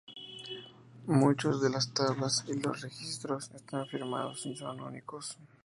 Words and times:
Muchos 1.05 1.61
de 1.61 1.69
las 1.69 1.93
tablas 1.93 2.43
y 2.47 2.53
los 2.59 2.81
registros 2.81 3.51
están 3.53 3.85
firmados 3.85 4.47
y 4.47 4.55
son 4.55 4.81
únicos. 4.81 5.37